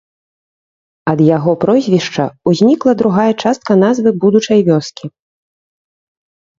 Ад 1.11 1.19
яго 1.37 1.51
прозвішча 1.65 2.23
ўзнікла 2.53 2.91
другая 3.05 3.29
частка 3.47 3.71
назвы 3.85 4.09
будучай 4.27 4.59
вёскі. 4.75 5.05